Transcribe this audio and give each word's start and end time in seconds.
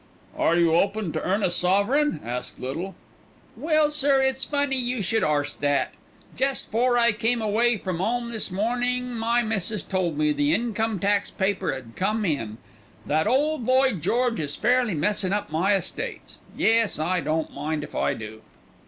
"Are 0.35 0.57
you 0.57 0.73
open 0.75 1.11
to 1.13 1.21
earn 1.21 1.43
a 1.43 1.51
sovereign?" 1.51 2.21
asked 2.25 2.59
Little. 2.59 2.95
"Well, 3.55 3.91
sir, 3.91 4.19
it's 4.19 4.43
funny 4.43 4.75
you 4.77 5.03
should 5.03 5.23
arst 5.23 5.61
that. 5.61 5.93
Jest 6.35 6.71
'fore 6.71 6.97
I 6.97 7.11
came 7.11 7.39
away 7.39 7.77
from 7.77 8.01
'ome 8.01 8.31
this 8.31 8.49
morning 8.49 9.13
my 9.13 9.43
missus 9.43 9.83
told 9.83 10.17
me 10.17 10.31
the 10.33 10.55
Income 10.55 10.97
Tax 11.01 11.29
paper 11.29 11.71
'ad 11.71 11.91
come 11.95 12.25
in. 12.25 12.57
That 13.05 13.27
ole 13.27 13.59
Lloyd 13.59 14.01
George 14.01 14.39
is 14.39 14.55
fairly 14.55 14.95
messin' 14.95 15.33
up 15.33 15.51
my 15.51 15.75
estates. 15.75 16.39
Yes, 16.57 16.97
I 16.97 17.19
don't 17.19 17.53
mind 17.53 17.83
if 17.83 17.93
I 17.93 18.15
do." 18.15 18.41